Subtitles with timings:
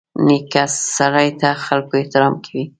[0.27, 0.63] نیکه
[0.95, 2.63] سړي ته خلکو احترام کوي.